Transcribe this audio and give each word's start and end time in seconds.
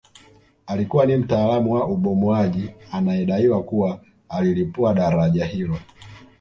Alikuwa 0.67 1.05
ni 1.05 1.17
mtaalamu 1.17 1.73
wa 1.73 1.87
ubomoaji 1.87 2.69
anayedaiwa 2.91 3.63
kuwa 3.63 3.99
alilipua 4.29 4.93
daraja 4.93 5.45
hilo 5.45 5.77